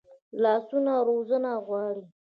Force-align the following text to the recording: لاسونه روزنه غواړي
لاسونه 0.41 0.93
روزنه 1.07 1.51
غواړي 1.67 2.03